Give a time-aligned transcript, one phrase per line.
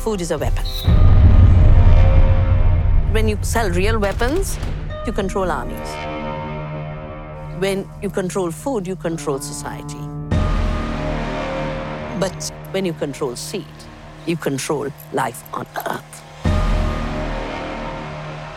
[0.00, 0.64] food is a weapon.
[3.12, 4.58] When you sell real weapons,
[5.06, 5.90] you control armies.
[7.60, 10.00] When you control food, you control society.
[12.18, 13.76] But when you control seed,
[14.26, 16.22] you control life on earth.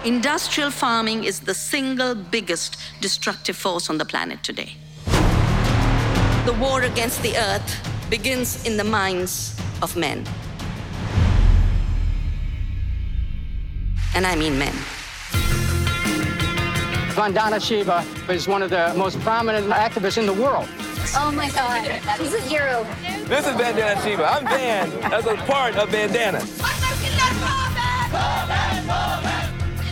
[0.06, 4.78] Industrial farming is the single biggest destructive force on the planet today.
[6.46, 7.70] The war against the earth
[8.10, 10.26] begins in the minds of men.
[14.16, 14.74] And I mean men.
[17.16, 20.68] Vandana Shiva is one of the most prominent activists in the world.
[21.16, 21.86] Oh my God,
[22.20, 22.86] he's a hero.
[23.26, 24.26] This is Bandana Shiva.
[24.26, 26.42] I'm Van as a part of Bandana.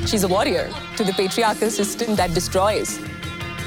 [0.07, 2.99] She's a warrior to the patriarchal system that destroys.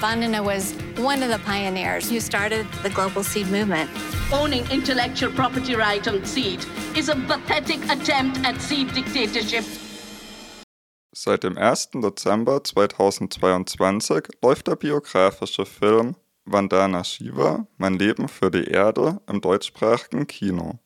[0.00, 3.90] Vandana was one of the pioneers who started the global seed movement.
[4.32, 6.64] Owning intellectual property right on seed
[6.96, 9.64] is a pathetic attempt at seed dictatorship.
[11.24, 11.92] Seit dem 1.
[12.02, 20.26] Dezember 2022 läuft der biografische Film Vandana Shiva, Mein Leben für die Erde im deutschsprachigen
[20.26, 20.80] Kino.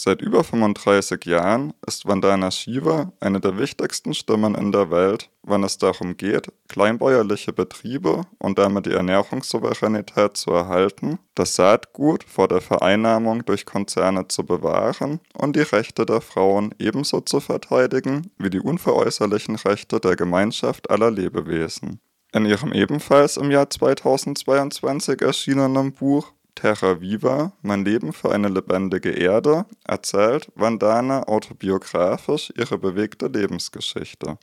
[0.00, 5.64] Seit über 35 Jahren ist Vandana Shiva eine der wichtigsten Stimmen in der Welt, wenn
[5.64, 12.60] es darum geht, kleinbäuerliche Betriebe und damit die Ernährungssouveränität zu erhalten, das Saatgut vor der
[12.60, 18.60] Vereinnahmung durch Konzerne zu bewahren und die Rechte der Frauen ebenso zu verteidigen wie die
[18.60, 21.98] unveräußerlichen Rechte der Gemeinschaft aller Lebewesen.
[22.32, 29.10] In ihrem ebenfalls im Jahr 2022 erschienenen Buch Terra Viva, mein Leben für eine lebendige
[29.10, 34.38] Erde, erzählt Vandana autobiografisch ihre bewegte Lebensgeschichte.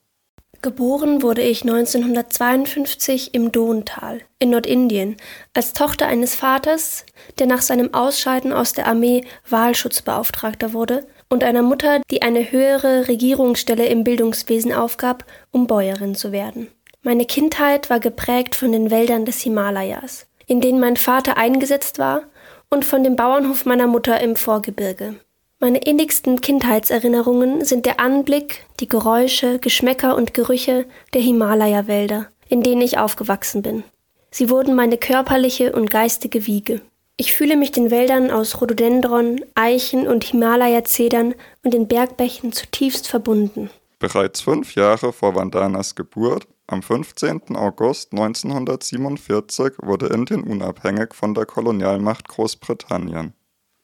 [0.61, 5.17] Geboren wurde ich 1952 im Dontal in Nordindien
[5.53, 7.05] als Tochter eines Vaters,
[7.37, 13.09] der nach seinem Ausscheiden aus der Armee Wahlschutzbeauftragter wurde, und einer Mutter, die eine höhere
[13.09, 16.69] Regierungsstelle im Bildungswesen aufgab, um Bäuerin zu werden.
[17.01, 22.23] Meine Kindheit war geprägt von den Wäldern des Himalayas in denen mein Vater eingesetzt war,
[22.69, 25.15] und von dem Bauernhof meiner Mutter im Vorgebirge.
[25.59, 32.81] Meine innigsten Kindheitserinnerungen sind der Anblick, die Geräusche, Geschmäcker und Gerüche der Himalaya-Wälder, in denen
[32.81, 33.83] ich aufgewachsen bin.
[34.31, 36.81] Sie wurden meine körperliche und geistige Wiege.
[37.17, 41.33] Ich fühle mich den Wäldern aus Rhododendron, Eichen und Himalaya-Zedern
[41.63, 43.69] und den Bergbächen zutiefst verbunden.
[43.99, 47.55] Bereits fünf Jahre vor Vandanas Geburt am 15.
[47.55, 53.33] August 1947 wurde Indien unabhängig von der Kolonialmacht Großbritannien.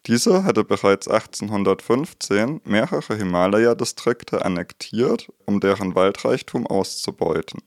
[0.08, 7.62] Diese hatte bereits 1815 mehrere Himalaya-Distrikte annektiert, um deren Waldreichtum auszubeuten.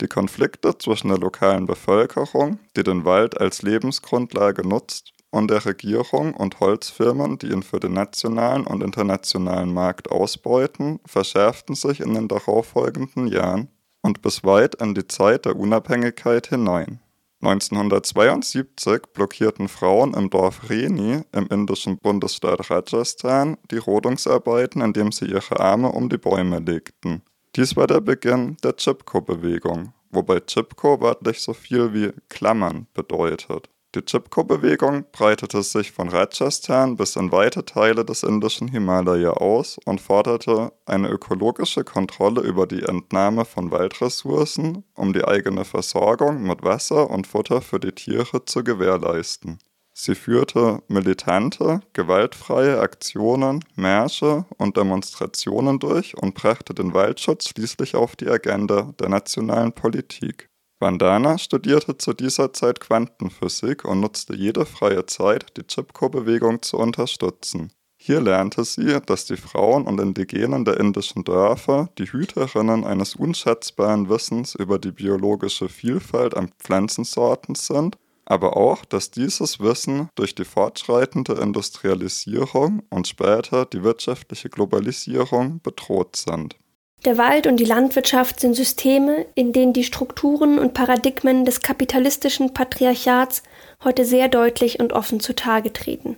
[0.00, 6.32] Die Konflikte zwischen der lokalen Bevölkerung, die den Wald als Lebensgrundlage nutzt, und der Regierung
[6.32, 12.28] und Holzfirmen, die ihn für den nationalen und internationalen Markt ausbeuten, verschärften sich in den
[12.28, 13.68] darauffolgenden Jahren
[14.08, 17.00] und bis weit in die Zeit der Unabhängigkeit hinein.
[17.42, 25.60] 1972 blockierten Frauen im Dorf Reni im indischen Bundesstaat Rajasthan die Rodungsarbeiten, indem sie ihre
[25.60, 27.22] Arme um die Bäume legten.
[27.54, 33.68] Dies war der Beginn der Chipko-Bewegung, wobei Chipko wörtlich so viel wie Klammern bedeutet.
[33.94, 40.02] Die Chipko-Bewegung breitete sich von Rajasthan bis in weite Teile des indischen Himalaya aus und
[40.02, 47.08] forderte eine ökologische Kontrolle über die Entnahme von Waldressourcen, um die eigene Versorgung mit Wasser
[47.08, 49.58] und Futter für die Tiere zu gewährleisten.
[49.94, 58.16] Sie führte militante, gewaltfreie Aktionen, Märsche und Demonstrationen durch und brachte den Waldschutz schließlich auf
[58.16, 60.47] die Agenda der nationalen Politik.
[60.80, 67.72] Vandana studierte zu dieser Zeit Quantenphysik und nutzte jede freie Zeit, die Chipko-Bewegung zu unterstützen.
[68.00, 74.08] Hier lernte sie, dass die Frauen und Indigenen der indischen Dörfer die Hüterinnen eines unschätzbaren
[74.08, 80.44] Wissens über die biologische Vielfalt an Pflanzensorten sind, aber auch, dass dieses Wissen durch die
[80.44, 86.56] fortschreitende Industrialisierung und später die wirtschaftliche Globalisierung bedroht sind.
[87.04, 92.52] Der Wald und die Landwirtschaft sind Systeme, in denen die Strukturen und Paradigmen des kapitalistischen
[92.52, 93.44] Patriarchats
[93.84, 96.16] heute sehr deutlich und offen zutage treten.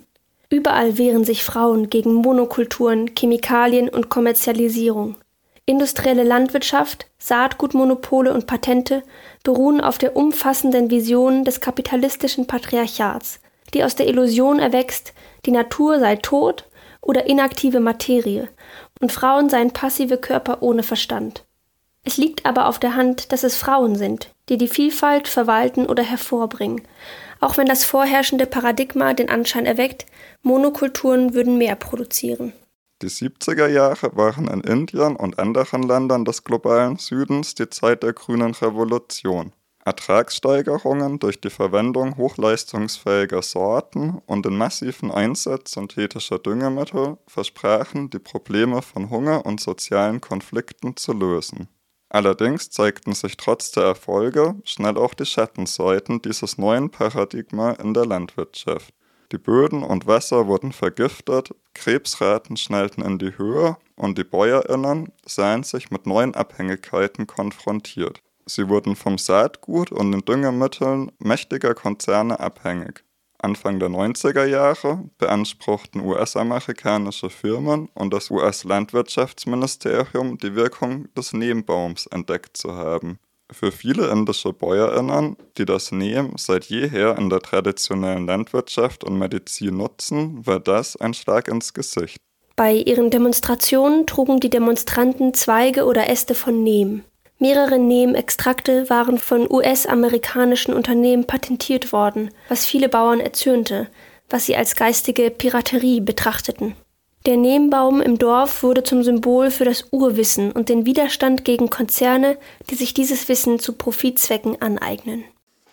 [0.49, 5.17] Überall wehren sich Frauen gegen Monokulturen, Chemikalien und Kommerzialisierung.
[5.67, 9.03] Industrielle Landwirtschaft, Saatgutmonopole und Patente
[9.43, 13.39] beruhen auf der umfassenden Vision des kapitalistischen Patriarchats,
[13.75, 15.13] die aus der Illusion erwächst,
[15.45, 16.67] die Natur sei tot
[17.01, 18.49] oder inaktive Materie
[19.01, 21.45] und Frauen seien passive Körper ohne Verstand.
[22.03, 26.03] Es liegt aber auf der Hand, dass es Frauen sind, die die Vielfalt verwalten oder
[26.03, 26.81] hervorbringen,
[27.39, 30.05] auch wenn das vorherrschende Paradigma den Anschein erweckt,
[30.41, 32.53] Monokulturen würden mehr produzieren.
[33.01, 38.13] Die 70er Jahre waren in Indien und anderen Ländern des globalen Südens die Zeit der
[38.13, 39.53] grünen Revolution.
[39.83, 48.81] Ertragssteigerungen durch die Verwendung hochleistungsfähiger Sorten und den massiven Einsatz synthetischer Düngemittel versprachen, die Probleme
[48.81, 51.67] von Hunger und sozialen Konflikten zu lösen.
[52.09, 58.05] Allerdings zeigten sich trotz der Erfolge schnell auch die Schattenseiten dieses neuen Paradigma in der
[58.05, 58.93] Landwirtschaft.
[59.31, 65.63] Die Böden und Wasser wurden vergiftet, Krebsraten schnellten in die Höhe und die Bäuerinnen sahen
[65.63, 68.21] sich mit neuen Abhängigkeiten konfrontiert.
[68.45, 73.03] Sie wurden vom Saatgut und den Düngemitteln mächtiger Konzerne abhängig.
[73.39, 82.55] Anfang der 90er Jahre beanspruchten US-amerikanische Firmen und das US-Landwirtschaftsministerium die Wirkung des Nebenbaums entdeckt
[82.55, 83.17] zu haben.
[83.51, 89.77] Für viele indische Bäuerinnen, die das Neem seit jeher in der traditionellen Landwirtschaft und Medizin
[89.77, 92.17] nutzen, war das ein Schlag ins Gesicht.
[92.55, 97.03] Bei ihren Demonstrationen trugen die Demonstranten Zweige oder Äste von Neem.
[97.41, 103.87] Mehrere Neem-Extrakte waren von US-amerikanischen Unternehmen patentiert worden, was viele Bauern erzürnte,
[104.29, 106.75] was sie als geistige Piraterie betrachteten.
[107.25, 112.37] Der Nebenbaum im Dorf wurde zum Symbol für das Urwissen und den Widerstand gegen Konzerne,
[112.69, 115.23] die sich dieses Wissen zu Profitzwecken aneignen.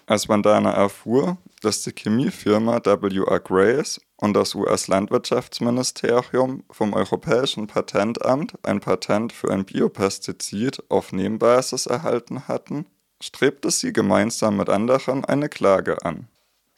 [0.07, 3.41] Als Vandana erfuhr, dass die Chemiefirma W.R.
[3.41, 12.49] Grace und das US-Landwirtschaftsministerium vom Europäischen Patentamt ein Patent für ein Biopestizid auf Nebenbasis erhalten
[12.49, 12.87] hatten,
[13.23, 16.29] strebte sie gemeinsam mit anderen eine Klage an.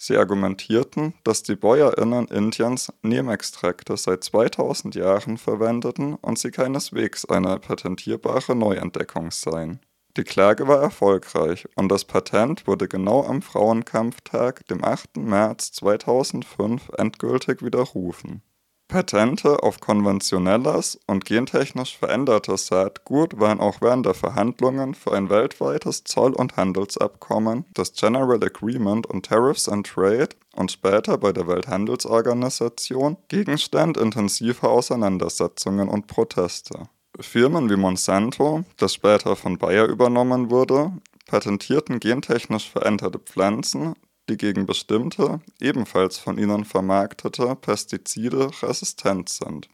[0.02, 7.58] Sie argumentierten, dass die BäuerInnen Indiens Neemextrakte seit 2000 Jahren verwendeten und sie keineswegs eine
[7.58, 9.80] patentierbare Neuentdeckung seien.
[10.20, 15.16] Die Klage war erfolgreich und das Patent wurde genau am Frauenkampftag, dem 8.
[15.16, 18.42] März 2005, endgültig widerrufen
[18.90, 26.04] Patente auf konventionelles und gentechnisch verändertes Saatgut waren auch während der Verhandlungen für ein weltweites
[26.04, 33.16] Zoll- und Handelsabkommen, das General Agreement on Tariffs and Trade und später bei der Welthandelsorganisation
[33.28, 36.90] Gegenstand intensiver Auseinandersetzungen und Proteste.
[37.18, 40.92] Firmen wie Monsanto, das später von Bayer übernommen wurde,
[41.26, 43.94] patentierten gentechnisch veränderte Pflanzen,
[44.28, 49.68] die gegen bestimmte, ebenfalls von ihnen vermarktete Pestizide resistent sind.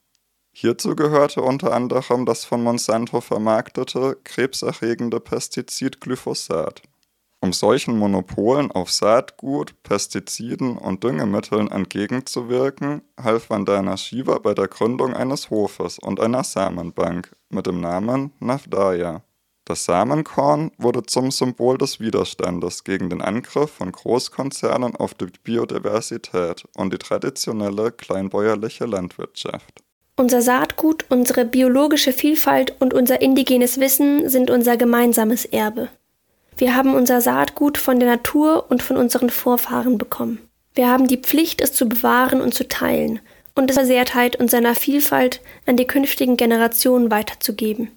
[0.53, 6.81] Hierzu gehörte unter anderem das von Monsanto vermarktete krebserregende Pestizid Glyphosat.
[7.47, 15.15] Um solchen Monopolen auf Saatgut, Pestiziden und Düngemitteln entgegenzuwirken, half Vandana Shiva bei der Gründung
[15.15, 19.23] eines Hofes und einer Samenbank mit dem Namen Navdaya.
[19.65, 26.65] Das Samenkorn wurde zum Symbol des Widerstandes gegen den Angriff von Großkonzernen auf die Biodiversität
[26.77, 29.85] und die traditionelle kleinbäuerliche Landwirtschaft.
[30.17, 35.91] Unser Saatgut, unsere biologische Vielfalt und unser indigenes Wissen sind unser gemeinsames Erbe.
[36.59, 40.39] Wir haben unser Saatgut von der Natur und von unseren Vorfahren bekommen.
[40.75, 43.21] Wir haben die Pflicht, es zu bewahren und zu teilen
[43.55, 47.91] und es Versehrtheit und seiner Vielfalt an die künftigen Generationen weiterzugeben.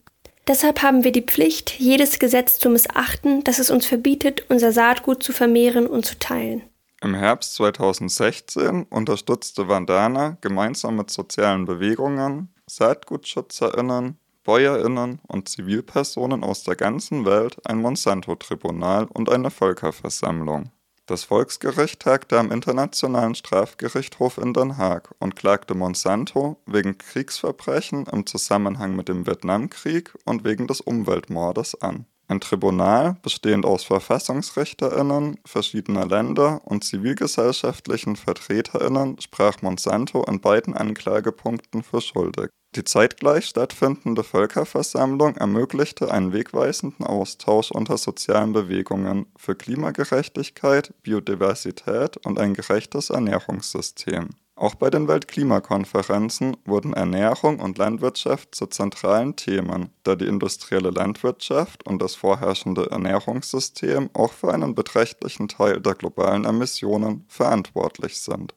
[0.48, 5.24] Deshalb haben wir die Pflicht, jedes Gesetz zu missachten, das es uns verbietet, unser Saatgut
[5.24, 6.64] zu vermehren und zu teilen.
[7.02, 14.18] Im Herbst 2016 unterstützte Vandana gemeinsam mit sozialen Bewegungen, SaatgutschützerInnen,
[14.50, 20.72] BäuerInnen und Zivilpersonen aus der ganzen Welt ein Monsanto-Tribunal und eine Völkerversammlung.
[21.06, 28.26] Das Volksgericht tagte am Internationalen Strafgerichtshof in Den Haag und klagte Monsanto wegen Kriegsverbrechen im
[28.26, 32.08] Zusammenhang mit dem Vietnamkrieg und wegen des Umweltmordes an.
[32.28, 41.84] Ein Tribunal, bestehend aus VerfassungsrichterInnen verschiedener Länder und zivilgesellschaftlichen VertreterInnen, sprach Monsanto in beiden Anklagepunkten
[41.84, 42.50] für schuldig.
[42.76, 52.38] Die zeitgleich stattfindende Völkerversammlung ermöglichte einen wegweisenden Austausch unter sozialen Bewegungen für Klimagerechtigkeit, Biodiversität und
[52.38, 54.30] ein gerechtes Ernährungssystem.
[54.56, 61.88] Auch bei den Weltklimakonferenzen wurden Ernährung und Landwirtschaft zu zentralen Themen, da die industrielle Landwirtschaft
[61.88, 68.54] und das vorherrschende Ernährungssystem auch für einen beträchtlichen Teil der globalen Emissionen verantwortlich sind.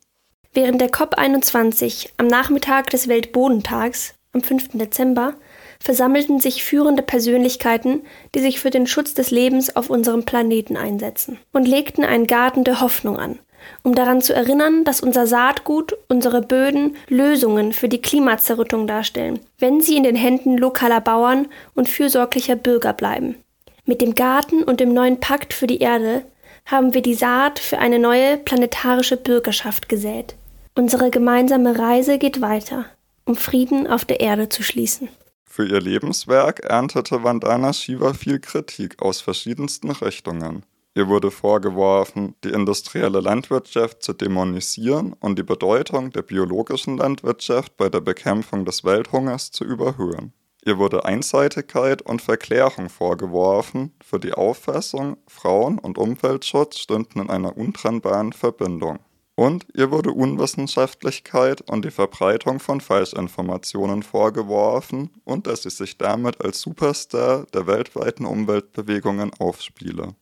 [0.54, 4.70] Während der COP21 am Nachmittag des Weltbodentags am 5.
[4.74, 5.34] Dezember
[5.80, 8.02] versammelten sich führende Persönlichkeiten,
[8.34, 12.64] die sich für den Schutz des Lebens auf unserem Planeten einsetzen und legten einen Garten
[12.64, 13.38] der Hoffnung an–
[13.82, 19.80] um daran zu erinnern, dass unser Saatgut, unsere Böden Lösungen für die Klimazerrüttung darstellen, wenn
[19.80, 23.36] sie in den Händen lokaler Bauern und fürsorglicher Bürger bleiben.
[23.84, 26.24] Mit dem Garten und dem neuen Pakt für die Erde
[26.66, 30.36] haben wir die Saat für eine neue planetarische Bürgerschaft gesät.
[30.74, 32.86] Unsere gemeinsame Reise geht weiter.
[33.24, 35.08] um Frieden auf der Erde zu schließen.
[35.44, 40.64] Für ihr Lebenswerk erntete Vandana Shiva viel Kritik aus verschiedensten Richtungen.
[40.94, 47.88] Ihr wurde vorgeworfen, die industrielle Landwirtschaft zu dämonisieren und die Bedeutung der biologischen Landwirtschaft bei
[47.88, 50.32] der Bekämpfung des Welthungers zu überhöhen.
[50.64, 57.56] Ihr wurde Einseitigkeit und Verklärung vorgeworfen, für die Auffassung, Frauen und Umweltschutz stünden in einer
[57.56, 58.98] untrennbaren Verbindung.
[59.34, 66.44] Und ihr wurde Unwissenschaftlichkeit und die Verbreitung von Falschinformationen vorgeworfen und dass sie sich damit
[66.44, 70.14] als Superstar der weltweiten Umweltbewegungen aufspiele.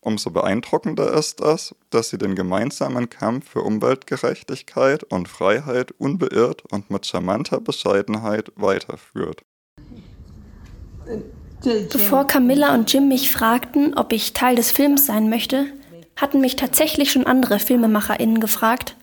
[0.00, 6.90] Umso beeindruckender ist es, dass sie den gemeinsamen Kampf für Umweltgerechtigkeit und Freiheit unbeirrt und
[6.90, 9.42] mit charmanter Bescheidenheit weiterführt.
[11.62, 15.66] Bevor Camilla und Jim mich fragten, ob ich Teil des Films sein möchte,
[16.18, 18.94] hatten mich tatsächlich schon andere FilmemacherInnen gefragt,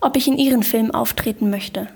[0.00, 1.88] ob ich in ihren Film auftreten möchte.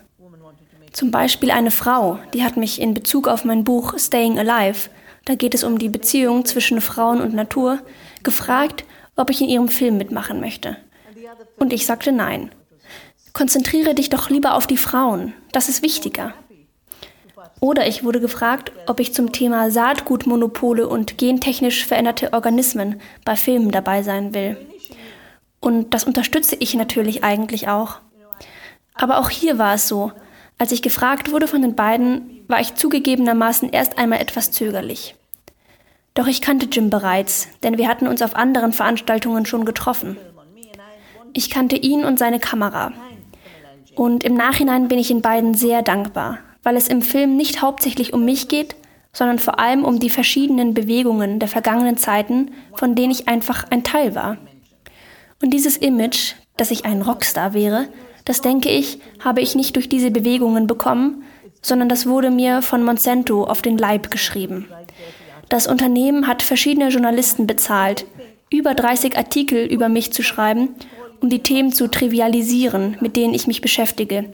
[0.92, 4.90] Zum Beispiel eine Frau, die hat mich in Bezug auf mein Buch Staying Alive,
[5.24, 7.78] da geht es um die Beziehung zwischen Frauen und Natur,
[8.22, 8.84] gefragt,
[9.16, 10.76] ob ich in ihrem Film mitmachen möchte.
[11.56, 12.50] Und ich sagte nein.
[13.32, 16.34] Konzentriere dich doch lieber auf die Frauen, das ist wichtiger.
[17.64, 23.70] Oder ich wurde gefragt, ob ich zum Thema Saatgutmonopole und gentechnisch veränderte Organismen bei Filmen
[23.70, 24.58] dabei sein will.
[25.60, 28.00] Und das unterstütze ich natürlich eigentlich auch.
[28.92, 30.12] Aber auch hier war es so.
[30.58, 35.16] Als ich gefragt wurde von den beiden, war ich zugegebenermaßen erst einmal etwas zögerlich.
[36.12, 40.18] Doch ich kannte Jim bereits, denn wir hatten uns auf anderen Veranstaltungen schon getroffen.
[41.32, 42.92] Ich kannte ihn und seine Kamera.
[43.94, 48.12] Und im Nachhinein bin ich den beiden sehr dankbar, weil es im Film nicht hauptsächlich
[48.12, 48.74] um mich geht,
[49.12, 53.84] sondern vor allem um die verschiedenen Bewegungen der vergangenen Zeiten, von denen ich einfach ein
[53.84, 54.38] Teil war.
[55.40, 57.88] Und dieses Image, dass ich ein Rockstar wäre,
[58.24, 61.22] das denke ich, habe ich nicht durch diese Bewegungen bekommen,
[61.62, 64.68] sondern das wurde mir von Monsanto auf den Leib geschrieben.
[65.48, 68.06] Das Unternehmen hat verschiedene Journalisten bezahlt,
[68.50, 70.70] über 30 Artikel über mich zu schreiben,
[71.20, 74.30] um die Themen zu trivialisieren, mit denen ich mich beschäftige,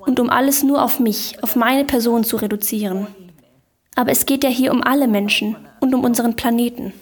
[0.00, 3.06] und um alles nur auf mich, auf meine Person zu reduzieren.
[3.94, 6.92] Aber es geht ja hier um alle Menschen und um unseren Planeten.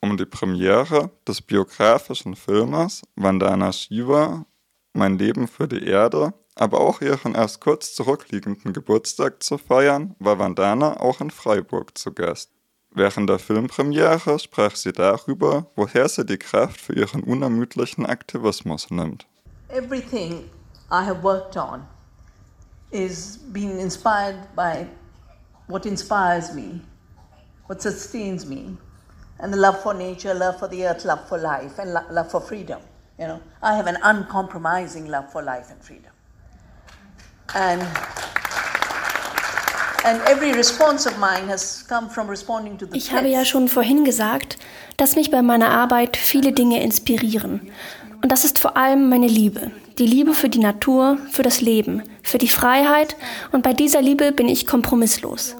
[0.00, 4.44] Um die Premiere des biografischen Filmes Vandana Shiva,
[4.92, 10.38] Mein Leben für die Erde, aber auch ihren erst kurz zurückliegenden Geburtstag zu feiern, war
[10.38, 12.50] Vandana auch in Freiburg zu Gast.
[12.94, 19.26] Während der Filmpremiere sprach sie darüber, woher sie die Kraft für ihren unermüdlichen Aktivismus nimmt.
[19.68, 20.44] Everything
[20.90, 21.86] I have worked on
[22.92, 24.86] is being inspired by
[25.66, 26.80] what inspires me,
[27.66, 28.76] what sustains me,
[29.40, 32.30] and the love for nature, love for the earth, love for life, and lo love
[32.30, 32.80] for freedom.
[33.18, 36.12] You know, I have an uncompromising love for life and freedom.
[37.54, 37.82] And
[42.92, 44.58] ich habe ja schon vorhin gesagt,
[44.96, 47.70] dass mich bei meiner Arbeit viele Dinge inspirieren.
[48.20, 49.70] Und das ist vor allem meine Liebe.
[49.98, 53.16] Die Liebe für die Natur, für das Leben, für die Freiheit.
[53.52, 55.56] Und bei dieser Liebe bin ich kompromisslos.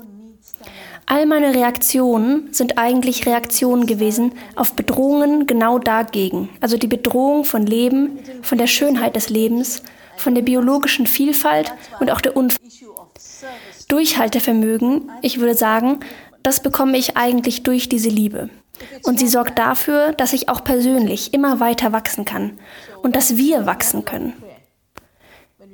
[1.06, 6.48] All meine Reaktionen sind eigentlich Reaktionen gewesen auf Bedrohungen genau dagegen.
[6.60, 9.82] Also die Bedrohung von Leben, von der Schönheit des Lebens,
[10.16, 12.62] von der biologischen Vielfalt und auch der Unfähigkeit.
[13.88, 16.00] Durchhaltevermögen, ich würde sagen,
[16.42, 18.48] das bekomme ich eigentlich durch diese Liebe.
[19.04, 22.58] Und sie sorgt dafür, dass ich auch persönlich immer weiter wachsen kann
[23.02, 24.34] und dass wir wachsen können.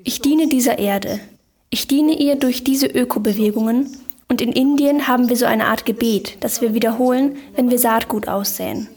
[0.04, 1.20] Ich diene dieser Erde.
[1.70, 3.94] Ich diene ihr durch diese Ökobewegungen
[4.28, 8.28] und in Indien haben wir so eine Art Gebet, das wir wiederholen, wenn wir Saatgut
[8.28, 8.88] aussäen.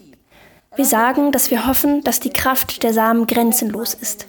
[0.76, 4.26] Wir sagen, dass wir hoffen, dass die Kraft der Samen grenzenlos ist.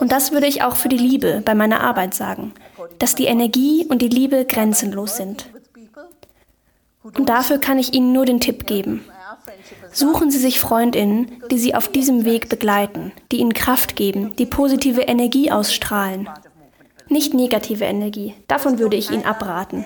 [0.00, 2.52] Und das würde ich auch für die Liebe bei meiner Arbeit sagen,
[2.98, 5.46] dass die Energie und die Liebe grenzenlos sind.
[7.14, 9.04] Und dafür kann ich Ihnen nur den Tipp geben.
[9.92, 14.46] Suchen Sie sich Freundinnen, die Sie auf diesem Weg begleiten, die Ihnen Kraft geben, die
[14.46, 16.28] positive Energie ausstrahlen.
[17.08, 19.84] Nicht negative Energie, davon würde ich Ihnen abraten.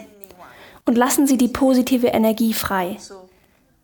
[0.86, 2.96] Und lassen Sie die positive Energie frei.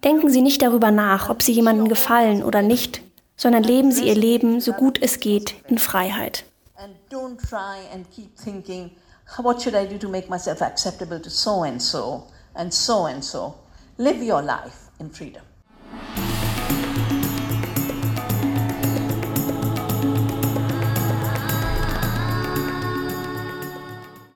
[0.02, 3.02] Denken Sie nicht darüber nach, ob Sie jemandem gefallen oder nicht,
[3.36, 6.44] sondern leben Sie Ihr Leben so gut es geht in Freiheit.
[9.42, 13.24] what should I do to make myself acceptable to so and so and so and
[13.24, 13.54] so.
[13.98, 15.42] Live your life in freedom.